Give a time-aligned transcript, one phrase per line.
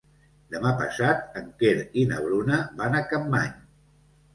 [0.55, 3.59] Demà passat en Quer i na Bruna van a Capmany.